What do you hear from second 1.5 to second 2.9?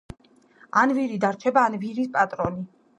ან ვირის პატრონი